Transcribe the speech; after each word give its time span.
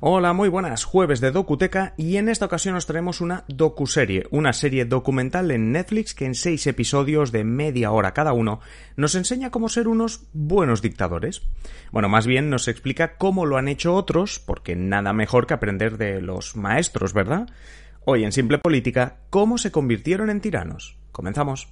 Hola, 0.00 0.32
muy 0.32 0.48
buenas, 0.48 0.84
jueves 0.84 1.20
de 1.20 1.32
Docuteca 1.32 1.94
y 1.96 2.18
en 2.18 2.28
esta 2.28 2.44
ocasión 2.44 2.76
os 2.76 2.86
traemos 2.86 3.20
una 3.20 3.42
docuserie, 3.48 4.28
una 4.30 4.52
serie 4.52 4.84
documental 4.84 5.50
en 5.50 5.72
Netflix 5.72 6.14
que 6.14 6.24
en 6.24 6.36
seis 6.36 6.68
episodios 6.68 7.32
de 7.32 7.42
media 7.42 7.90
hora 7.90 8.14
cada 8.14 8.32
uno 8.32 8.60
nos 8.94 9.16
enseña 9.16 9.50
cómo 9.50 9.68
ser 9.68 9.88
unos 9.88 10.28
buenos 10.32 10.82
dictadores. 10.82 11.42
Bueno, 11.90 12.08
más 12.08 12.28
bien 12.28 12.48
nos 12.48 12.68
explica 12.68 13.16
cómo 13.16 13.44
lo 13.44 13.56
han 13.56 13.66
hecho 13.66 13.92
otros, 13.92 14.38
porque 14.38 14.76
nada 14.76 15.12
mejor 15.12 15.48
que 15.48 15.54
aprender 15.54 15.98
de 15.98 16.20
los 16.20 16.54
maestros, 16.54 17.12
¿verdad? 17.12 17.48
Hoy 18.04 18.22
en 18.22 18.30
Simple 18.30 18.58
Política, 18.58 19.16
cómo 19.30 19.58
se 19.58 19.72
convirtieron 19.72 20.30
en 20.30 20.40
tiranos. 20.40 20.96
Comenzamos. 21.10 21.68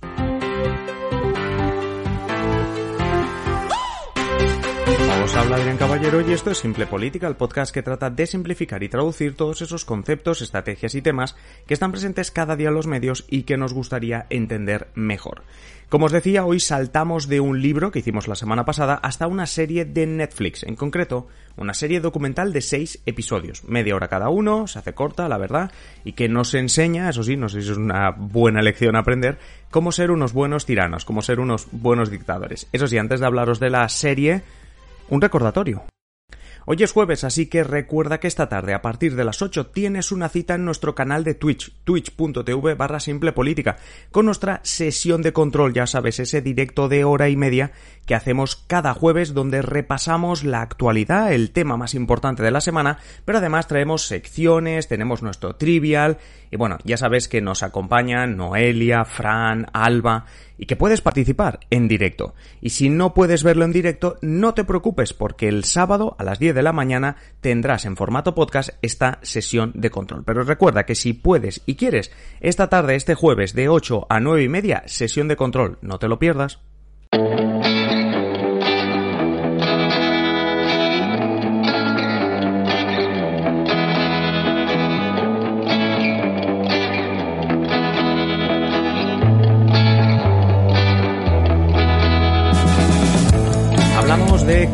Habla 5.46 5.59
Adrián 5.59 5.77
Caballero 5.77 6.28
y 6.28 6.32
esto 6.32 6.50
es 6.50 6.59
Simple 6.59 6.86
Política, 6.86 7.28
el 7.28 7.36
podcast 7.36 7.73
que 7.73 7.84
trata 7.84 8.10
de 8.10 8.27
simplificar 8.27 8.82
y 8.82 8.88
traducir 8.88 9.36
todos 9.36 9.62
esos 9.62 9.84
conceptos, 9.84 10.42
estrategias 10.42 10.96
y 10.96 11.02
temas 11.02 11.36
que 11.69 11.75
están 11.75 11.92
presentes 11.92 12.33
cada 12.33 12.56
día 12.56 12.70
en 12.70 12.75
los 12.75 12.88
medios 12.88 13.25
y 13.30 13.44
que 13.44 13.56
nos 13.56 13.72
gustaría 13.72 14.27
entender 14.28 14.88
mejor. 14.97 15.44
Como 15.88 16.06
os 16.06 16.12
decía, 16.12 16.44
hoy 16.44 16.58
saltamos 16.58 17.28
de 17.28 17.38
un 17.38 17.62
libro 17.62 17.92
que 17.92 18.00
hicimos 18.00 18.27
la 18.27 18.34
semana 18.34 18.64
pasada 18.64 18.94
hasta 18.94 19.28
una 19.28 19.47
serie 19.47 19.84
de 19.84 20.05
Netflix, 20.08 20.64
en 20.64 20.75
concreto 20.75 21.28
una 21.56 21.75
serie 21.75 22.00
documental 22.00 22.53
de 22.53 22.60
seis 22.60 23.00
episodios, 23.06 23.62
media 23.62 23.94
hora 23.94 24.08
cada 24.08 24.28
uno, 24.31 24.66
se 24.66 24.81
hace 24.81 24.94
corta, 24.94 25.28
la 25.28 25.38
verdad, 25.38 25.70
y 26.05 26.14
que 26.14 26.28
nos 26.28 26.55
enseña, 26.55 27.08
eso 27.08 27.22
sí, 27.22 27.36
no 27.36 27.48
sé 27.48 27.62
si 27.62 27.70
es 27.70 27.77
una 27.77 28.10
buena 28.10 28.62
lección 28.62 28.97
aprender, 28.97 29.38
cómo 29.70 29.92
ser 29.92 30.10
unos 30.10 30.33
buenos 30.33 30.66
tiranos, 30.66 31.05
cómo 31.05 31.22
ser 31.22 31.38
unos 31.38 31.69
buenos 31.70 32.10
dictadores. 32.10 32.66
Eso 32.72 32.88
sí, 32.88 32.98
antes 32.98 33.20
de 33.20 33.27
hablaros 33.27 33.60
de 33.60 33.70
la 33.70 33.88
serie, 33.88 34.42
un 35.09 35.21
recordatorio. 35.21 35.85
Hoy 36.69 36.79
es 36.81 36.91
jueves, 36.91 37.23
así 37.23 37.47
que 37.47 37.62
recuerda 37.62 38.19
que 38.19 38.27
esta 38.27 38.49
tarde 38.49 38.75
a 38.75 38.83
partir 38.83 39.15
de 39.15 39.23
las 39.23 39.41
8 39.41 39.67
tienes 39.67 40.11
una 40.11 40.29
cita 40.29 40.57
en 40.57 40.65
nuestro 40.65 40.97
canal 40.97 41.23
de 41.23 41.35
Twitch, 41.35 41.73
twitch.tv 41.85 42.75
barra 42.75 42.99
simple 42.99 43.31
política, 43.31 43.77
con 44.11 44.27
nuestra 44.27 44.59
sesión 44.65 45.23
de 45.23 45.33
control, 45.33 45.75
ya 45.75 45.87
sabes, 45.87 46.19
ese 46.19 46.43
directo 46.43 46.89
de 46.89 47.05
hora 47.05 47.29
y 47.29 47.37
media 47.37 47.71
que 48.05 48.17
hacemos 48.17 48.57
cada 48.57 48.95
jueves 48.95 49.33
donde 49.33 49.62
repasamos 49.62 50.43
la 50.43 50.61
actualidad, 50.61 51.33
el 51.33 51.53
tema 51.53 51.77
más 51.77 51.95
importante 51.95 52.43
de 52.43 52.51
la 52.51 52.61
semana, 52.61 52.99
pero 53.25 53.39
además 53.39 53.69
traemos 53.69 54.09
secciones, 54.09 54.89
tenemos 54.89 55.23
nuestro 55.23 55.55
trivial 55.55 56.19
y 56.51 56.57
bueno, 56.57 56.79
ya 56.83 56.97
sabes 56.97 57.29
que 57.29 57.41
nos 57.41 57.62
acompañan 57.62 58.37
Noelia, 58.37 59.05
Fran, 59.05 59.67
Alba 59.73 60.27
y 60.59 60.67
que 60.67 60.77
puedes 60.77 61.01
participar 61.01 61.61
en 61.71 61.89
directo. 61.89 62.35
Y 62.61 62.71
si 62.71 62.89
no 62.89 63.15
puedes 63.15 63.43
verlo 63.43 63.65
en 63.65 63.73
directo, 63.73 64.19
no 64.23 64.55
te 64.55 64.65
preocupes 64.65 65.12
porque 65.12 65.49
el 65.49 65.65
sábado 65.65 66.17
a 66.19 66.25
las 66.25 66.39
10 66.39 66.55
de 66.55 66.62
la 66.62 66.73
mañana 66.73 67.17
tendrás 67.41 67.85
en 67.85 67.97
formato 67.97 68.35
podcast 68.35 68.71
esta 68.83 69.19
sesión 69.23 69.73
de 69.75 69.91
control. 69.91 70.25
Pero 70.25 70.45
recuerda 70.45 70.87
que 70.87 70.95
si 70.95 71.12
puedes 71.12 71.62
y 71.67 71.77
quieres, 71.77 72.11
esta 72.41 72.69
tarde, 72.69 72.95
este 72.95 73.15
jueves 73.15 73.55
de 73.55 73.69
8 73.69 74.07
a 74.09 74.21
9 74.21 74.43
y 74.43 74.49
media, 74.49 74.83
sesión 74.87 75.29
de 75.29 75.37
control. 75.37 75.78
No 75.83 75.99
te 75.99 76.09
lo 76.09 76.19
pierdas. 76.19 76.61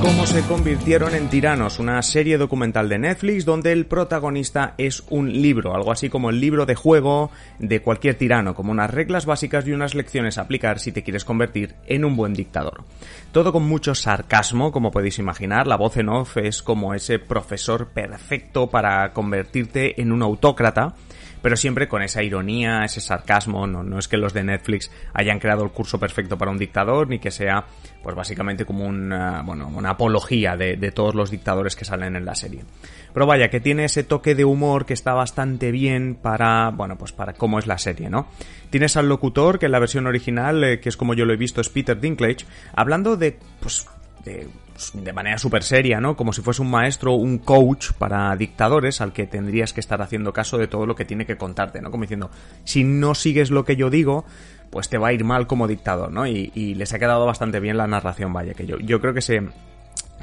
Cómo 0.03 0.27
se 0.27 0.43
convirtieron 0.43 1.15
en 1.15 1.29
tiranos, 1.29 1.79
una 1.79 2.03
serie 2.03 2.37
documental 2.37 2.89
de 2.89 2.99
Netflix 2.99 3.45
donde 3.45 3.71
el 3.71 3.87
protagonista 3.87 4.75
es 4.77 5.05
un 5.11 5.33
libro, 5.33 5.77
algo 5.77 5.93
así 5.93 6.09
como 6.09 6.31
el 6.31 6.41
libro 6.41 6.67
de 6.67 6.75
juego 6.75 7.31
de 7.61 7.83
cualquier 7.83 8.17
tirano, 8.17 8.57
como 8.57 8.73
unas 8.73 8.91
reglas 8.91 9.27
básicas 9.27 9.65
y 9.69 9.71
unas 9.71 9.95
lecciones 9.95 10.39
a 10.39 10.43
aplicar 10.43 10.81
si 10.81 10.91
te 10.91 11.05
quieres 11.05 11.25
convertir 11.25 11.77
en 11.87 12.05
un 12.05 12.17
buen 12.17 12.35
dictador. 12.35 12.83
Todo 13.31 13.53
con 13.53 13.63
mucho 13.63 13.95
sarcasmo, 13.95 14.73
como 14.73 14.91
podéis 14.91 15.21
imaginar, 15.21 15.69
la 15.69 15.77
voz 15.77 15.97
en 15.97 16.09
off 16.09 16.37
es 16.37 16.63
como 16.63 16.95
ese 16.95 17.21
profesor 17.21 17.91
perfecto 17.91 18.71
para 18.71 19.13
convertirte 19.13 20.01
en 20.03 20.11
un 20.11 20.23
autócrata 20.23 20.97
pero 21.43 21.57
siempre 21.57 21.89
con 21.89 22.03
esa 22.03 22.23
ironía, 22.23 22.85
ese 22.85 23.01
sarcasmo, 23.01 23.67
no, 23.67 23.83
no 23.83 23.99
es 23.99 24.09
que 24.09 24.17
los 24.17 24.33
de 24.33 24.45
Netflix 24.45 24.91
hayan 25.13 25.39
creado 25.39 25.65
el 25.65 25.71
curso 25.71 25.99
perfecto 25.99 26.39
para 26.39 26.51
un 26.51 26.59
dictador, 26.59 27.09
ni 27.09 27.19
que 27.19 27.31
sea, 27.31 27.67
pues 28.03 28.17
básicamente 28.17 28.65
como 28.65 28.87
una, 28.87 29.43
bueno, 29.43 29.69
una 29.75 29.91
apología 29.91 30.57
de, 30.57 30.77
de 30.77 30.93
todos 30.93 31.15
los 31.15 31.31
dictadores 31.31 31.77
que 31.77 31.85
salen 31.85 32.17
en 32.17 32.25
la 32.25 32.35
serie. 32.35 32.65
Pero 33.13 33.27
vaya, 33.27 33.51
que 33.51 33.61
tiene 33.61 33.85
ese 33.85 34.05
toque 34.05 34.35
de 34.35 34.45
humor 34.45 34.87
que 34.87 34.95
está 34.95 35.13
bastante 35.13 35.71
bien 35.71 36.15
para, 36.15 36.71
bueno, 36.71 36.97
pues 36.97 37.13
para 37.13 37.35
cómo 37.35 37.59
es 37.59 37.67
la 37.67 37.79
serie, 37.79 38.09
¿no? 38.09 38.29
Tienes 38.71 38.97
al 38.97 39.09
locutor, 39.09 39.59
que 39.59 39.67
en 39.67 39.73
la 39.73 39.79
versión 39.79 40.07
original, 40.07 40.65
eh, 40.65 40.81
que 40.81 40.89
es 40.89 40.97
como 40.97 41.15
yo 41.15 41.27
lo 41.27 41.35
he 41.35 41.37
visto, 41.37 41.61
es 41.61 41.69
Peter 41.69 42.01
Dinklage, 42.01 42.47
hablando 42.75 43.17
de, 43.17 43.39
pues, 43.61 43.87
de, 44.25 44.49
de, 44.95 45.13
manera 45.13 45.39
súper 45.39 45.63
seria, 45.63 46.01
¿no? 46.01 46.17
Como 46.17 46.33
si 46.33 46.43
fuese 46.43 46.63
un 46.63 46.71
maestro, 46.71 47.15
un 47.15 47.39
coach 47.39 47.93
para 47.99 48.35
dictadores 48.37 49.01
al 49.01 49.13
que 49.13 49.27
tendrías 49.27 49.73
que 49.73 49.81
estar 49.81 50.01
haciendo 50.03 50.33
caso 50.33 50.59
de 50.59 50.67
todo 50.67 50.87
lo 50.87 50.95
que 50.95 51.05
tiene 51.05 51.27
que 51.27 51.37
contarte, 51.37 51.81
¿no? 51.81 51.91
Como 51.91 52.03
diciendo, 52.03 52.31
si 52.65 52.85
no 52.85 53.15
sigues 53.15 53.51
lo 53.51 53.65
que 53.65 53.77
yo 53.77 53.91
digo, 53.91 54.25
pues 54.71 54.89
te 54.89 54.99
va 54.99 55.09
a 55.09 55.13
ir 55.13 55.25
mal 55.25 55.47
como 55.47 55.69
dictador, 55.69 56.13
¿no? 56.13 56.27
Y, 56.27 56.51
y 56.55 56.75
les 56.75 56.93
ha 56.93 56.99
quedado 56.99 57.27
bastante 57.27 57.61
bien 57.61 57.77
la 57.77 57.87
narración, 57.87 58.33
vaya, 58.33 58.55
que 58.55 58.67
yo, 58.67 58.79
yo 58.79 59.01
creo 59.01 59.15
que 59.15 59.21
se, 59.21 59.43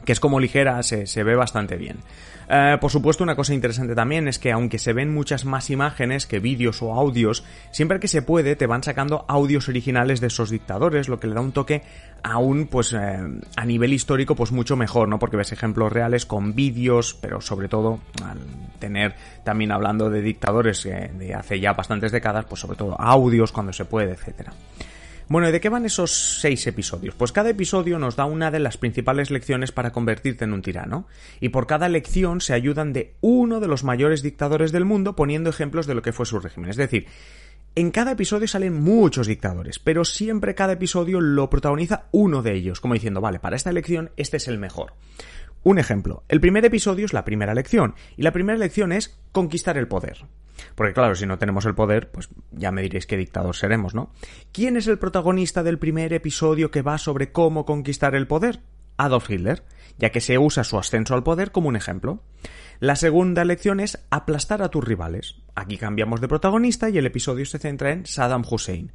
que 0.10 0.14
es 0.14 0.20
como 0.20 0.40
ligera, 0.40 0.82
se, 0.82 1.06
se 1.06 1.22
ve 1.22 1.36
bastante 1.36 1.76
bien. 1.76 1.98
Eh, 2.50 2.80
por 2.82 2.90
supuesto, 2.90 3.24
una 3.24 3.36
cosa 3.36 3.54
interesante 3.54 3.94
también 3.94 4.28
es 4.28 4.40
que 4.40 4.52
aunque 4.52 4.80
se 4.80 4.92
ven 4.92 5.14
muchas 5.14 5.46
más 5.46 5.70
imágenes 5.70 6.26
que 6.26 6.40
vídeos 6.40 6.82
o 6.82 6.96
audios, 6.96 7.44
siempre 7.70 8.00
que 8.00 8.08
se 8.08 8.24
puede 8.24 8.56
te 8.56 8.66
van 8.66 8.82
sacando 8.82 9.24
audios 9.28 9.70
originales 9.70 10.20
de 10.20 10.26
esos 10.26 10.50
dictadores, 10.50 11.10
lo 11.10 11.20
que 11.20 11.28
le 11.28 11.36
da 11.36 11.42
un 11.42 11.52
toque 11.52 11.84
aún, 12.24 12.66
pues, 12.66 12.94
eh, 12.94 13.20
a 13.56 13.66
nivel 13.66 13.94
histórico, 13.94 14.34
pues 14.34 14.52
mucho 14.52 14.76
mejor, 14.76 15.08
¿no? 15.08 15.20
Porque 15.20 15.38
ves 15.38 15.52
ejemplos 15.52 15.94
reales 15.94 16.26
con 16.26 16.56
vídeos, 16.56 17.16
pero 17.22 17.40
sobre 17.40 17.68
todo 17.68 18.00
al 18.26 18.40
tener 18.80 19.14
también 19.44 19.72
hablando 19.72 20.10
de 20.10 20.24
dictadores 20.24 20.88
eh, 20.88 21.12
de 21.20 21.36
hace 21.36 21.60
ya 21.60 21.74
bastantes 21.74 22.12
décadas, 22.12 22.46
pues 22.46 22.62
sobre 22.62 22.78
todo 22.78 23.00
audios 23.00 23.52
cuando 23.52 23.74
se 23.74 23.86
puede, 23.86 24.14
etcétera. 24.14 24.54
Bueno, 25.30 25.48
¿y 25.48 25.52
de 25.52 25.62
qué 25.62 25.70
van 25.70 25.86
esos 25.86 26.40
seis 26.42 26.66
episodios? 26.66 27.14
Pues 27.14 27.32
cada 27.32 27.52
episodio 27.52 28.00
nos 28.00 28.16
da 28.16 28.26
una 28.26 28.50
de 28.50 28.58
las 28.58 28.78
principales 28.78 29.30
lecciones 29.30 29.72
para 29.72 29.92
convertirte 29.92 30.46
en 30.46 30.54
un 30.54 30.64
tirano, 30.64 31.06
y 31.40 31.50
por 31.50 31.68
cada 31.68 31.88
lección 31.88 32.42
se 32.42 32.56
ayudan 32.56 32.94
de 32.94 33.14
uno 33.22 33.60
de 33.60 33.68
los 33.68 33.84
mayores 33.84 34.24
dictadores 34.24 34.72
del 34.72 34.86
mundo 34.86 35.16
poniendo 35.16 35.52
ejemplos 35.52 35.86
de 35.86 35.94
lo 35.94 36.02
que 36.02 36.14
fue 36.14 36.26
su 36.26 36.40
régimen. 36.40 36.72
Es 36.72 36.78
decir, 36.78 37.06
en 37.76 37.92
cada 37.92 38.14
episodio 38.14 38.48
salen 38.48 38.82
muchos 38.82 39.28
dictadores, 39.28 39.78
pero 39.78 40.04
siempre 40.04 40.56
cada 40.56 40.74
episodio 40.74 41.22
lo 41.22 41.48
protagoniza 41.48 42.06
uno 42.12 42.42
de 42.42 42.56
ellos, 42.56 42.82
como 42.82 42.96
diciendo, 42.96 43.22
vale, 43.22 43.38
para 43.38 43.56
esta 43.56 43.70
elección 43.70 44.10
este 44.18 44.38
es 44.38 44.48
el 44.48 44.58
mejor. 44.58 44.94
Un 45.64 45.78
ejemplo, 45.78 46.24
el 46.30 46.40
primer 46.40 46.64
episodio 46.66 47.06
es 47.06 47.14
la 47.14 47.26
primera 47.26 47.54
lección, 47.54 47.96
y 48.16 48.24
la 48.24 48.32
primera 48.32 48.58
lección 48.58 48.92
es 48.92 49.20
conquistar 49.32 49.78
el 49.78 49.88
poder. 49.88 50.26
Porque 50.76 50.94
claro, 50.94 51.16
si 51.16 51.26
no 51.26 51.38
tenemos 51.38 51.66
el 51.66 51.76
poder, 51.76 52.12
pues 52.12 52.30
ya 52.52 52.72
me 52.72 52.82
diréis 52.82 53.06
qué 53.06 53.18
dictador 53.18 53.56
seremos, 53.56 53.94
¿no? 53.94 54.12
¿Quién 54.52 54.78
es 54.78 54.88
el 54.88 55.00
protagonista 55.00 55.64
del 55.64 55.80
primer 55.80 56.14
episodio 56.14 56.72
que 56.72 56.82
va 56.82 56.98
sobre 56.98 57.32
cómo 57.32 57.66
conquistar 57.66 58.16
el 58.16 58.28
poder? 58.28 58.62
Adolf 58.98 59.30
Hitler, 59.30 59.64
ya 59.98 60.12
que 60.12 60.22
se 60.22 60.38
usa 60.38 60.64
su 60.64 60.78
ascenso 60.78 61.14
al 61.14 61.24
poder 61.24 61.52
como 61.52 61.70
un 61.70 61.76
ejemplo. 61.76 62.22
La 62.80 62.96
segunda 62.96 63.46
lección 63.46 63.80
es 63.80 64.06
aplastar 64.10 64.62
a 64.62 64.70
tus 64.70 64.84
rivales. 64.84 65.36
Aquí 65.56 65.78
cambiamos 65.78 66.22
de 66.22 66.28
protagonista 66.28 66.90
y 66.90 66.98
el 66.98 67.06
episodio 67.06 67.46
se 67.46 67.60
centra 67.60 67.92
en 67.92 68.06
Saddam 68.06 68.44
Hussein 68.50 68.92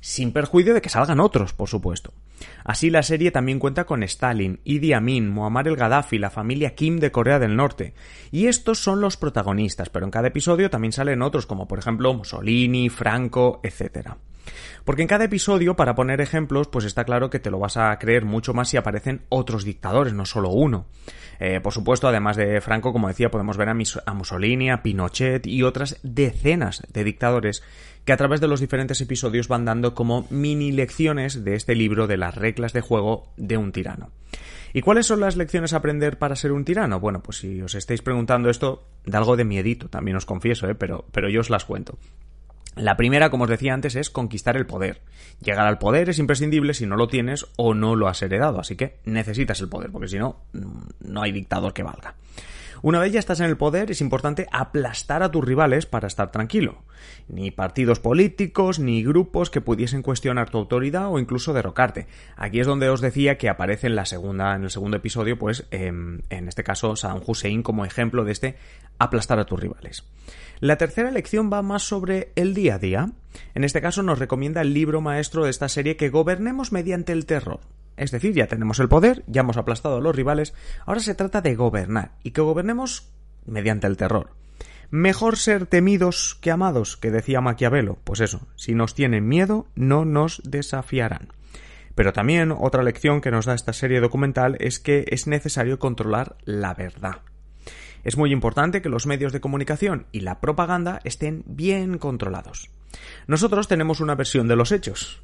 sin 0.00 0.32
perjuicio 0.32 0.74
de 0.74 0.80
que 0.80 0.88
salgan 0.88 1.20
otros, 1.20 1.52
por 1.52 1.68
supuesto. 1.68 2.12
Así 2.64 2.90
la 2.90 3.02
serie 3.02 3.30
también 3.30 3.58
cuenta 3.58 3.84
con 3.84 4.02
Stalin, 4.02 4.60
Idi 4.64 4.92
Amin, 4.92 5.28
Muammar 5.28 5.68
el 5.68 5.76
Gaddafi, 5.76 6.18
la 6.18 6.30
familia 6.30 6.74
Kim 6.74 6.98
de 6.98 7.10
Corea 7.10 7.38
del 7.38 7.56
Norte. 7.56 7.94
Y 8.30 8.46
estos 8.46 8.78
son 8.78 9.00
los 9.00 9.16
protagonistas, 9.16 9.88
pero 9.88 10.04
en 10.04 10.10
cada 10.10 10.28
episodio 10.28 10.70
también 10.70 10.92
salen 10.92 11.22
otros, 11.22 11.46
como 11.46 11.66
por 11.66 11.78
ejemplo 11.78 12.12
Mussolini, 12.14 12.88
Franco, 12.88 13.60
etc. 13.62 14.10
Porque 14.84 15.02
en 15.02 15.08
cada 15.08 15.24
episodio, 15.24 15.74
para 15.74 15.94
poner 15.94 16.20
ejemplos, 16.20 16.68
pues 16.68 16.84
está 16.84 17.04
claro 17.04 17.30
que 17.30 17.40
te 17.40 17.50
lo 17.50 17.58
vas 17.58 17.76
a 17.76 17.98
creer 17.98 18.24
mucho 18.24 18.54
más 18.54 18.68
si 18.68 18.76
aparecen 18.76 19.22
otros 19.28 19.64
dictadores, 19.64 20.12
no 20.12 20.24
solo 20.26 20.50
uno. 20.50 20.86
Eh, 21.40 21.60
por 21.60 21.72
supuesto, 21.72 22.08
además 22.08 22.36
de 22.36 22.60
Franco, 22.60 22.92
como 22.92 23.08
decía, 23.08 23.30
podemos 23.30 23.56
ver 23.56 23.68
a, 23.68 23.72
a 24.06 24.14
Mussolini, 24.14 24.70
a 24.70 24.82
Pinochet 24.82 25.46
y 25.46 25.62
otras 25.62 25.98
decenas 26.02 26.82
de 26.92 27.04
dictadores 27.04 27.62
que 28.06 28.12
a 28.12 28.16
través 28.16 28.40
de 28.40 28.46
los 28.46 28.60
diferentes 28.60 29.00
episodios 29.00 29.48
van 29.48 29.64
dando 29.64 29.94
como 29.94 30.26
mini 30.30 30.70
lecciones 30.70 31.44
de 31.44 31.54
este 31.54 31.74
libro 31.74 32.06
de 32.06 32.16
las 32.16 32.36
reglas 32.36 32.72
de 32.72 32.80
juego 32.80 33.32
de 33.36 33.56
un 33.56 33.72
tirano. 33.72 34.12
¿Y 34.72 34.80
cuáles 34.80 35.06
son 35.06 35.20
las 35.20 35.36
lecciones 35.36 35.72
a 35.72 35.78
aprender 35.78 36.16
para 36.16 36.36
ser 36.36 36.52
un 36.52 36.64
tirano? 36.64 37.00
Bueno, 37.00 37.20
pues 37.20 37.38
si 37.38 37.60
os 37.60 37.74
estáis 37.74 38.02
preguntando 38.02 38.48
esto, 38.48 38.86
da 39.04 39.18
algo 39.18 39.36
de 39.36 39.44
miedito, 39.44 39.88
también 39.88 40.16
os 40.16 40.24
confieso, 40.24 40.68
¿eh? 40.68 40.76
pero, 40.76 41.04
pero 41.10 41.28
yo 41.28 41.40
os 41.40 41.50
las 41.50 41.64
cuento. 41.64 41.98
La 42.76 42.96
primera, 42.96 43.30
como 43.30 43.44
os 43.44 43.50
decía 43.50 43.74
antes, 43.74 43.96
es 43.96 44.08
conquistar 44.08 44.56
el 44.56 44.66
poder. 44.66 45.00
Llegar 45.40 45.66
al 45.66 45.78
poder 45.78 46.08
es 46.08 46.20
imprescindible 46.20 46.74
si 46.74 46.86
no 46.86 46.96
lo 46.96 47.08
tienes 47.08 47.46
o 47.56 47.74
no 47.74 47.96
lo 47.96 48.06
has 48.06 48.22
heredado, 48.22 48.60
así 48.60 48.76
que 48.76 48.98
necesitas 49.04 49.60
el 49.60 49.68
poder, 49.68 49.90
porque 49.90 50.08
si 50.08 50.18
no, 50.18 50.42
no 51.00 51.22
hay 51.22 51.32
dictador 51.32 51.72
que 51.72 51.82
valga. 51.82 52.14
Una 52.82 52.98
vez 52.98 53.12
ya 53.12 53.18
estás 53.18 53.40
en 53.40 53.46
el 53.46 53.56
poder, 53.56 53.90
es 53.90 54.00
importante 54.00 54.46
aplastar 54.52 55.22
a 55.22 55.30
tus 55.30 55.44
rivales 55.44 55.86
para 55.86 56.06
estar 56.06 56.30
tranquilo. 56.30 56.82
Ni 57.28 57.50
partidos 57.50 58.00
políticos, 58.00 58.78
ni 58.78 59.02
grupos 59.02 59.50
que 59.50 59.60
pudiesen 59.60 60.02
cuestionar 60.02 60.50
tu 60.50 60.58
autoridad 60.58 61.10
o 61.10 61.18
incluso 61.18 61.52
derrocarte. 61.52 62.06
Aquí 62.36 62.60
es 62.60 62.66
donde 62.66 62.88
os 62.88 63.00
decía 63.00 63.38
que 63.38 63.48
aparece 63.48 63.86
en 63.86 63.96
la 63.96 64.04
segunda, 64.04 64.54
en 64.54 64.64
el 64.64 64.70
segundo 64.70 64.96
episodio, 64.96 65.38
pues, 65.38 65.66
em, 65.70 66.20
en 66.30 66.48
este 66.48 66.64
caso, 66.64 66.96
Saddam 66.96 67.22
Hussein 67.26 67.62
como 67.62 67.84
ejemplo 67.84 68.24
de 68.24 68.32
este 68.32 68.56
aplastar 68.98 69.38
a 69.38 69.46
tus 69.46 69.60
rivales. 69.60 70.04
La 70.60 70.76
tercera 70.76 71.10
lección 71.10 71.50
va 71.52 71.62
más 71.62 71.82
sobre 71.82 72.32
el 72.34 72.54
día 72.54 72.76
a 72.76 72.78
día. 72.78 73.10
En 73.54 73.64
este 73.64 73.82
caso 73.82 74.02
nos 74.02 74.18
recomienda 74.18 74.62
el 74.62 74.72
libro 74.72 75.00
maestro 75.00 75.44
de 75.44 75.50
esta 75.50 75.68
serie 75.68 75.96
que 75.96 76.08
gobernemos 76.08 76.72
mediante 76.72 77.12
el 77.12 77.26
terror. 77.26 77.60
Es 77.96 78.10
decir, 78.10 78.34
ya 78.34 78.46
tenemos 78.46 78.78
el 78.78 78.88
poder, 78.88 79.24
ya 79.26 79.40
hemos 79.40 79.56
aplastado 79.56 79.96
a 79.96 80.00
los 80.00 80.14
rivales, 80.14 80.54
ahora 80.84 81.00
se 81.00 81.14
trata 81.14 81.40
de 81.40 81.54
gobernar 81.54 82.12
y 82.22 82.32
que 82.32 82.42
gobernemos 82.42 83.08
mediante 83.46 83.86
el 83.86 83.96
terror. 83.96 84.30
Mejor 84.90 85.36
ser 85.36 85.66
temidos 85.66 86.38
que 86.40 86.50
amados, 86.50 86.96
que 86.96 87.10
decía 87.10 87.40
Maquiavelo. 87.40 87.98
Pues 88.04 88.20
eso, 88.20 88.46
si 88.54 88.74
nos 88.74 88.94
tienen 88.94 89.26
miedo, 89.26 89.66
no 89.74 90.04
nos 90.04 90.40
desafiarán. 90.44 91.28
Pero 91.96 92.12
también 92.12 92.52
otra 92.52 92.82
lección 92.82 93.20
que 93.20 93.30
nos 93.30 93.46
da 93.46 93.54
esta 93.54 93.72
serie 93.72 94.00
documental 94.00 94.56
es 94.60 94.78
que 94.78 95.06
es 95.08 95.26
necesario 95.26 95.78
controlar 95.78 96.36
la 96.44 96.74
verdad. 96.74 97.22
Es 98.04 98.16
muy 98.16 98.30
importante 98.30 98.82
que 98.82 98.88
los 98.88 99.06
medios 99.06 99.32
de 99.32 99.40
comunicación 99.40 100.06
y 100.12 100.20
la 100.20 100.40
propaganda 100.40 101.00
estén 101.02 101.42
bien 101.46 101.98
controlados. 101.98 102.70
Nosotros 103.26 103.66
tenemos 103.66 104.00
una 104.00 104.14
versión 104.14 104.46
de 104.46 104.54
los 104.54 104.70
hechos, 104.70 105.22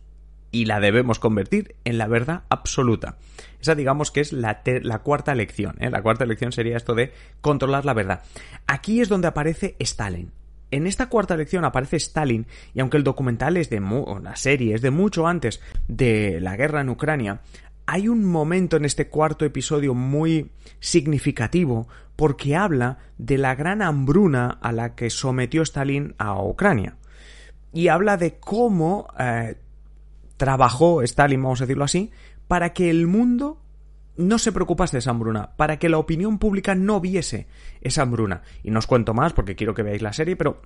y 0.52 0.66
la 0.66 0.78
debemos 0.78 1.18
convertir 1.18 1.74
en 1.84 1.98
la 1.98 2.06
verdad 2.06 2.44
absoluta. 2.50 3.16
Esa 3.60 3.74
digamos 3.74 4.10
que 4.10 4.20
es 4.20 4.32
la, 4.32 4.62
cuarta 5.02 5.34
lección. 5.34 5.76
¿eh? 5.80 5.90
La 5.90 6.02
cuarta 6.02 6.26
lección 6.26 6.52
sería 6.52 6.76
esto 6.76 6.94
de 6.94 7.12
controlar 7.40 7.84
la 7.84 7.94
verdad. 7.94 8.22
Aquí 8.66 9.00
es 9.00 9.08
donde 9.08 9.28
aparece 9.28 9.74
Stalin. 9.80 10.30
En 10.70 10.86
esta 10.86 11.08
cuarta 11.08 11.36
lección 11.36 11.64
aparece 11.64 11.96
Stalin 11.96 12.46
y 12.74 12.80
aunque 12.80 12.96
el 12.96 13.04
documental 13.04 13.56
es 13.56 13.68
de 13.68 13.80
la 14.22 14.36
serie 14.36 14.74
es 14.74 14.82
de 14.82 14.90
mucho 14.90 15.26
antes 15.26 15.60
de 15.88 16.40
la 16.40 16.56
guerra 16.56 16.80
en 16.80 16.88
Ucrania, 16.88 17.40
hay 17.86 18.08
un 18.08 18.24
momento 18.24 18.76
en 18.76 18.84
este 18.84 19.08
cuarto 19.08 19.44
episodio 19.44 19.94
muy 19.94 20.50
significativo 20.80 21.88
porque 22.16 22.56
habla 22.56 22.98
de 23.18 23.38
la 23.38 23.54
gran 23.54 23.82
hambruna 23.82 24.58
a 24.60 24.72
la 24.72 24.94
que 24.94 25.10
sometió 25.10 25.62
Stalin 25.62 26.14
a 26.18 26.42
Ucrania. 26.42 26.96
Y 27.72 27.88
habla 27.88 28.16
de 28.16 28.38
cómo 28.38 29.08
eh, 29.18 29.56
trabajó 30.42 31.02
Stalin, 31.02 31.40
vamos 31.40 31.60
a 31.60 31.66
decirlo 31.66 31.84
así, 31.84 32.10
para 32.48 32.72
que 32.72 32.90
el 32.90 33.06
mundo 33.06 33.60
no 34.16 34.40
se 34.40 34.50
preocupase 34.50 34.96
de 34.96 34.98
esa 34.98 35.12
hambruna, 35.12 35.50
para 35.56 35.78
que 35.78 35.88
la 35.88 35.98
opinión 35.98 36.38
pública 36.40 36.74
no 36.74 37.00
viese 37.00 37.46
esa 37.80 38.02
hambruna. 38.02 38.42
Y 38.64 38.72
no 38.72 38.80
os 38.80 38.88
cuento 38.88 39.14
más 39.14 39.34
porque 39.34 39.54
quiero 39.54 39.72
que 39.72 39.84
veáis 39.84 40.02
la 40.02 40.12
serie, 40.12 40.34
pero 40.34 40.60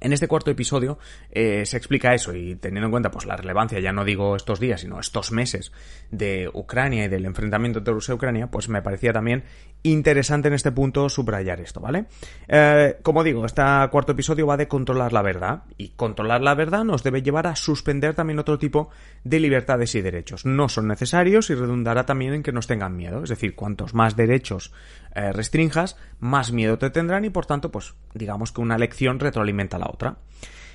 en 0.00 0.12
este 0.12 0.28
cuarto 0.28 0.50
episodio 0.50 0.98
eh, 1.30 1.64
se 1.66 1.76
explica 1.76 2.14
eso 2.14 2.34
y 2.34 2.56
teniendo 2.56 2.86
en 2.86 2.90
cuenta 2.90 3.10
pues 3.10 3.26
la 3.26 3.36
relevancia, 3.36 3.80
ya 3.80 3.92
no 3.92 4.04
digo 4.04 4.36
estos 4.36 4.60
días, 4.60 4.80
sino 4.80 4.98
estos 5.00 5.32
meses 5.32 5.72
de 6.10 6.50
Ucrania 6.52 7.04
y 7.04 7.08
del 7.08 7.24
enfrentamiento 7.24 7.78
entre 7.78 7.94
Rusia 7.94 8.12
y 8.12 8.16
Ucrania, 8.16 8.50
pues 8.50 8.68
me 8.68 8.82
parecía 8.82 9.12
también 9.12 9.44
interesante 9.82 10.48
en 10.48 10.54
este 10.54 10.72
punto 10.72 11.08
subrayar 11.08 11.60
esto, 11.60 11.80
¿vale? 11.80 12.06
Eh, 12.48 12.98
como 13.02 13.24
digo, 13.24 13.44
este 13.46 13.62
cuarto 13.90 14.12
episodio 14.12 14.46
va 14.46 14.56
de 14.56 14.68
controlar 14.68 15.12
la 15.12 15.22
verdad 15.22 15.64
y 15.76 15.90
controlar 15.90 16.42
la 16.42 16.54
verdad 16.54 16.84
nos 16.84 17.02
debe 17.02 17.22
llevar 17.22 17.46
a 17.46 17.56
suspender 17.56 18.14
también 18.14 18.38
otro 18.38 18.58
tipo 18.58 18.90
de 19.24 19.40
libertades 19.40 19.94
y 19.94 20.02
derechos. 20.02 20.44
No 20.46 20.68
son 20.68 20.88
necesarios 20.88 21.50
y 21.50 21.54
redundará 21.54 22.06
también 22.06 22.34
en 22.34 22.42
que 22.42 22.52
nos 22.52 22.66
tengan 22.66 22.96
miedo, 22.96 23.22
es 23.22 23.30
decir, 23.30 23.54
cuantos 23.54 23.94
más 23.94 24.16
derechos 24.16 24.72
eh, 25.14 25.32
restrinjas, 25.32 25.96
más 26.20 26.52
miedo 26.52 26.78
te 26.78 26.90
tendrán 26.90 27.24
y 27.24 27.30
por 27.30 27.46
tanto, 27.46 27.70
pues 27.70 27.94
digamos 28.14 28.52
que 28.52 28.60
una 28.60 28.78
lección 28.78 29.20
retroalimenta 29.20 29.76
a 29.76 29.80
la 29.80 29.90
otra. 29.90 30.18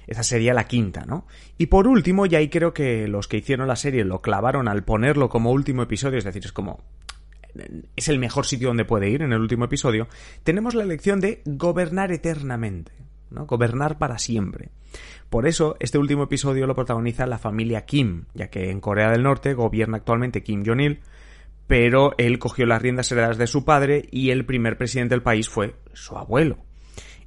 Esa 0.07 0.23
sería 0.23 0.53
la 0.53 0.67
quinta, 0.67 1.05
¿no? 1.05 1.27
Y 1.57 1.65
por 1.65 1.87
último, 1.87 2.25
y 2.25 2.35
ahí 2.35 2.49
creo 2.49 2.73
que 2.73 3.07
los 3.07 3.27
que 3.27 3.37
hicieron 3.37 3.67
la 3.67 3.75
serie 3.75 4.05
lo 4.05 4.21
clavaron 4.21 4.69
al 4.69 4.83
ponerlo 4.83 5.27
como 5.27 5.51
último 5.51 5.83
episodio, 5.83 6.17
es 6.17 6.23
decir, 6.23 6.45
es 6.45 6.53
como 6.53 6.81
es 7.95 8.07
el 8.07 8.19
mejor 8.19 8.45
sitio 8.45 8.67
donde 8.67 8.85
puede 8.85 9.09
ir 9.09 9.21
en 9.21 9.33
el 9.33 9.41
último 9.41 9.65
episodio, 9.65 10.07
tenemos 10.43 10.75
la 10.75 10.85
lección 10.85 11.19
de 11.19 11.41
gobernar 11.45 12.11
eternamente, 12.11 12.91
¿no? 13.31 13.45
Gobernar 13.45 13.97
para 13.97 14.17
siempre. 14.17 14.69
Por 15.29 15.47
eso, 15.47 15.75
este 15.79 15.97
último 15.97 16.23
episodio 16.23 16.67
lo 16.67 16.75
protagoniza 16.75 17.25
la 17.25 17.39
familia 17.39 17.85
Kim, 17.85 18.25
ya 18.33 18.49
que 18.49 18.69
en 18.69 18.79
Corea 18.79 19.11
del 19.11 19.23
Norte 19.23 19.53
gobierna 19.53 19.97
actualmente 19.97 20.43
Kim 20.43 20.63
Jong-il, 20.65 21.01
pero 21.67 22.13
él 22.17 22.39
cogió 22.39 22.65
las 22.65 22.81
riendas 22.81 23.11
heredadas 23.11 23.37
de 23.37 23.47
su 23.47 23.65
padre 23.65 24.07
y 24.11 24.31
el 24.31 24.45
primer 24.45 24.77
presidente 24.77 25.15
del 25.15 25.21
país 25.21 25.49
fue 25.49 25.75
su 25.93 26.17
abuelo. 26.17 26.57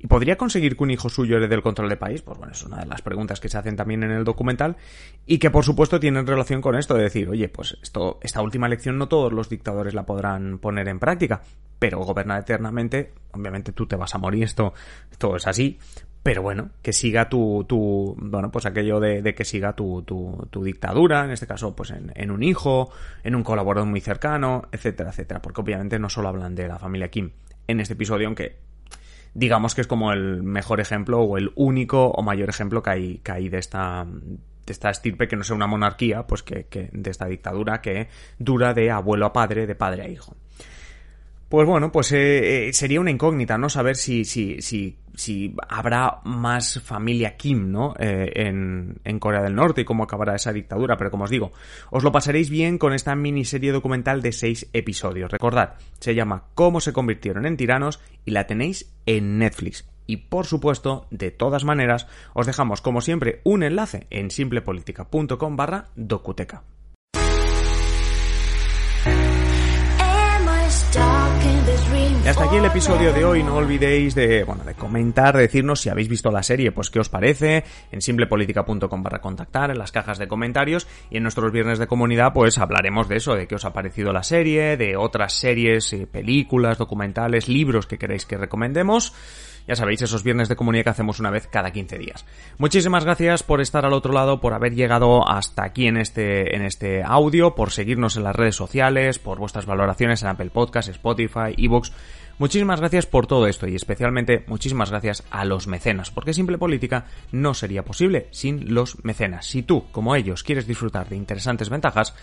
¿Y 0.02 0.06
podría 0.06 0.36
conseguir 0.36 0.78
que 0.78 0.82
un 0.82 0.90
hijo 0.90 1.10
suyo 1.10 1.36
herede 1.36 1.54
el 1.54 1.62
control 1.62 1.90
del 1.90 1.98
país? 1.98 2.22
Pues 2.22 2.38
bueno, 2.38 2.54
es 2.54 2.64
una 2.64 2.78
de 2.78 2.86
las 2.86 3.02
preguntas 3.02 3.38
que 3.38 3.50
se 3.50 3.58
hacen 3.58 3.76
también 3.76 4.02
en 4.02 4.10
el 4.10 4.24
documental 4.24 4.78
y 5.26 5.38
que 5.38 5.50
por 5.50 5.62
supuesto 5.62 6.00
tienen 6.00 6.26
relación 6.26 6.62
con 6.62 6.74
esto 6.74 6.94
de 6.94 7.02
decir, 7.02 7.28
oye, 7.28 7.50
pues 7.50 7.76
esto, 7.82 8.18
esta 8.22 8.40
última 8.40 8.66
lección 8.66 8.96
no 8.96 9.08
todos 9.08 9.30
los 9.30 9.50
dictadores 9.50 9.92
la 9.92 10.06
podrán 10.06 10.58
poner 10.58 10.88
en 10.88 10.98
práctica, 10.98 11.42
pero 11.78 11.98
gobernar 11.98 12.40
eternamente, 12.40 13.12
obviamente 13.32 13.72
tú 13.72 13.86
te 13.86 13.96
vas 13.96 14.14
a 14.14 14.18
morir, 14.18 14.44
esto, 14.44 14.72
esto 15.10 15.36
es 15.36 15.46
así, 15.46 15.78
pero 16.22 16.42
bueno, 16.42 16.70
que 16.82 16.92
siga 16.92 17.28
tu, 17.28 17.64
tu 17.66 18.14
bueno, 18.18 18.50
pues 18.50 18.66
aquello 18.66 19.00
de, 19.00 19.34
que 19.34 19.44
siga 19.44 19.72
tu, 19.72 20.02
tu, 20.02 20.64
dictadura, 20.64 21.24
en 21.24 21.30
este 21.30 21.46
caso, 21.46 21.74
pues 21.74 21.90
en, 21.90 22.30
un 22.30 22.42
hijo, 22.42 22.90
en 23.24 23.34
un 23.34 23.42
colaborador 23.42 23.88
muy 23.88 24.00
cercano, 24.00 24.68
etcétera, 24.70 25.10
etcétera, 25.10 25.40
porque 25.40 25.62
obviamente 25.62 25.98
no 25.98 26.10
solo 26.10 26.28
hablan 26.28 26.54
de 26.54 26.68
la 26.68 26.78
familia 26.78 27.08
Kim 27.08 27.30
en 27.66 27.80
este 27.80 27.94
episodio, 27.94 28.26
aunque 28.26 28.58
digamos 29.32 29.74
que 29.74 29.80
es 29.80 29.86
como 29.86 30.12
el 30.12 30.42
mejor 30.42 30.80
ejemplo 30.80 31.20
o 31.20 31.38
el 31.38 31.52
único 31.54 32.08
o 32.08 32.22
mayor 32.22 32.50
ejemplo 32.50 32.82
que 32.82 32.90
hay, 32.90 33.18
que 33.18 33.32
hay 33.32 33.48
de 33.48 33.58
esta 33.58 34.06
de 34.06 34.72
esta 34.72 34.90
estirpe 34.90 35.26
que 35.26 35.36
no 35.36 35.42
sea 35.42 35.56
una 35.56 35.66
monarquía, 35.66 36.26
pues 36.26 36.42
que 36.42 36.90
de 36.92 37.10
esta 37.10 37.26
dictadura 37.26 37.80
que 37.80 38.08
dura 38.38 38.74
de 38.74 38.90
abuelo 38.90 39.26
a 39.26 39.32
padre, 39.32 39.66
de 39.66 39.74
padre 39.74 40.02
a 40.02 40.08
hijo. 40.08 40.36
Pues 41.50 41.66
bueno, 41.66 41.90
pues 41.90 42.12
eh, 42.12 42.68
eh, 42.68 42.72
sería 42.72 43.00
una 43.00 43.10
incógnita, 43.10 43.58
¿no? 43.58 43.68
Saber 43.68 43.96
si, 43.96 44.24
si, 44.24 44.62
si, 44.62 45.00
si 45.16 45.52
habrá 45.68 46.20
más 46.22 46.80
familia 46.80 47.36
Kim, 47.36 47.72
¿no? 47.72 47.92
Eh, 47.98 48.30
en, 48.36 49.00
en, 49.02 49.18
Corea 49.18 49.42
del 49.42 49.56
Norte 49.56 49.80
y 49.80 49.84
cómo 49.84 50.04
acabará 50.04 50.36
esa 50.36 50.52
dictadura. 50.52 50.96
Pero 50.96 51.10
como 51.10 51.24
os 51.24 51.30
digo, 51.30 51.50
os 51.90 52.04
lo 52.04 52.12
pasaréis 52.12 52.50
bien 52.50 52.78
con 52.78 52.92
esta 52.92 53.16
miniserie 53.16 53.72
documental 53.72 54.22
de 54.22 54.30
seis 54.30 54.70
episodios. 54.72 55.32
Recordad, 55.32 55.74
se 55.98 56.14
llama 56.14 56.44
Cómo 56.54 56.80
se 56.80 56.92
convirtieron 56.92 57.44
en 57.46 57.56
tiranos 57.56 57.98
y 58.24 58.30
la 58.30 58.46
tenéis 58.46 58.94
en 59.06 59.38
Netflix. 59.38 59.90
Y 60.06 60.18
por 60.18 60.46
supuesto, 60.46 61.08
de 61.10 61.32
todas 61.32 61.64
maneras, 61.64 62.06
os 62.32 62.46
dejamos 62.46 62.80
como 62.80 63.00
siempre 63.00 63.40
un 63.42 63.64
enlace 63.64 64.06
en 64.10 64.30
simplepolitica.com 64.30 65.56
barra 65.56 65.88
docuteca. 65.96 66.62
Y 72.22 72.28
hasta 72.28 72.44
aquí 72.44 72.56
el 72.56 72.64
episodio 72.66 73.14
de 73.14 73.24
hoy. 73.24 73.42
No 73.42 73.56
olvidéis 73.56 74.14
de, 74.14 74.44
bueno, 74.44 74.62
de 74.64 74.74
comentar, 74.74 75.34
de 75.34 75.42
decirnos 75.42 75.80
si 75.80 75.88
habéis 75.88 76.08
visto 76.08 76.30
la 76.30 76.42
serie, 76.42 76.70
pues 76.70 76.90
qué 76.90 77.00
os 77.00 77.08
parece, 77.08 77.64
en 77.90 78.02
simplepolitica.com 78.02 79.02
para 79.02 79.22
contactar, 79.22 79.70
en 79.70 79.78
las 79.78 79.90
cajas 79.90 80.18
de 80.18 80.28
comentarios 80.28 80.86
y 81.10 81.16
en 81.16 81.22
nuestros 81.22 81.50
viernes 81.50 81.78
de 81.78 81.86
comunidad, 81.86 82.34
pues 82.34 82.58
hablaremos 82.58 83.08
de 83.08 83.16
eso, 83.16 83.34
de 83.34 83.46
qué 83.46 83.54
os 83.54 83.64
ha 83.64 83.72
parecido 83.72 84.12
la 84.12 84.22
serie, 84.22 84.76
de 84.76 84.98
otras 84.98 85.32
series, 85.32 85.94
eh, 85.94 86.06
películas, 86.06 86.76
documentales, 86.76 87.48
libros 87.48 87.86
que 87.86 87.96
queréis 87.96 88.26
que 88.26 88.36
recomendemos. 88.36 89.14
Ya 89.66 89.76
sabéis, 89.76 90.02
esos 90.02 90.22
viernes 90.22 90.48
de 90.48 90.56
comunidad 90.56 90.84
que 90.84 90.90
hacemos 90.90 91.20
una 91.20 91.30
vez 91.30 91.46
cada 91.46 91.70
15 91.70 91.98
días. 91.98 92.24
Muchísimas 92.58 93.04
gracias 93.04 93.42
por 93.42 93.60
estar 93.60 93.84
al 93.84 93.92
otro 93.92 94.12
lado, 94.12 94.40
por 94.40 94.52
haber 94.52 94.74
llegado 94.74 95.28
hasta 95.28 95.64
aquí 95.64 95.86
en 95.86 95.96
este, 95.96 96.56
en 96.56 96.62
este 96.62 97.02
audio, 97.02 97.54
por 97.54 97.70
seguirnos 97.70 98.16
en 98.16 98.24
las 98.24 98.36
redes 98.36 98.56
sociales, 98.56 99.18
por 99.18 99.38
vuestras 99.38 99.66
valoraciones 99.66 100.22
en 100.22 100.28
Apple 100.28 100.50
Podcasts, 100.50 100.90
Spotify, 100.90 101.54
ebooks 101.56 101.92
Muchísimas 102.40 102.80
gracias 102.80 103.04
por 103.04 103.26
todo 103.26 103.46
esto 103.46 103.68
y 103.68 103.74
especialmente 103.74 104.44
muchísimas 104.46 104.88
gracias 104.88 105.24
a 105.30 105.44
los 105.44 105.66
mecenas, 105.66 106.10
porque 106.10 106.32
Simple 106.32 106.56
Política 106.56 107.04
no 107.32 107.52
sería 107.52 107.84
posible 107.84 108.28
sin 108.30 108.72
los 108.72 109.04
mecenas. 109.04 109.44
Si 109.44 109.62
tú, 109.62 109.84
como 109.92 110.16
ellos, 110.16 110.42
quieres 110.42 110.66
disfrutar 110.66 111.10
de 111.10 111.16
interesantes 111.16 111.68
ventajas, 111.68 112.14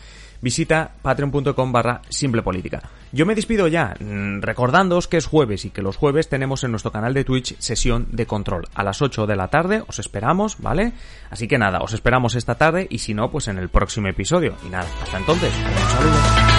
visita 0.41 0.91
patreon.com 1.03 1.71
barra 1.71 2.01
simple 2.09 2.41
política. 2.41 2.81
Yo 3.11 3.27
me 3.27 3.35
despido 3.35 3.67
ya, 3.67 3.95
mm, 3.99 4.41
recordándoos 4.41 5.07
que 5.07 5.17
es 5.17 5.27
jueves 5.27 5.65
y 5.65 5.69
que 5.69 5.83
los 5.83 5.97
jueves 5.97 6.29
tenemos 6.29 6.63
en 6.63 6.71
nuestro 6.71 6.91
canal 6.91 7.13
de 7.13 7.23
Twitch 7.23 7.55
sesión 7.59 8.07
de 8.11 8.25
control. 8.25 8.67
A 8.73 8.83
las 8.83 9.03
8 9.03 9.27
de 9.27 9.35
la 9.35 9.49
tarde 9.49 9.83
os 9.87 9.99
esperamos, 9.99 10.57
¿vale? 10.57 10.93
Así 11.29 11.47
que 11.47 11.59
nada, 11.59 11.81
os 11.81 11.93
esperamos 11.93 12.33
esta 12.33 12.55
tarde 12.55 12.87
y 12.89 12.97
si 12.97 13.13
no, 13.13 13.29
pues 13.29 13.49
en 13.49 13.59
el 13.59 13.69
próximo 13.69 14.07
episodio. 14.07 14.55
Y 14.65 14.69
nada, 14.69 14.87
hasta 15.03 15.17
entonces, 15.19 15.53
un 15.53 15.89
saludo. 15.91 16.56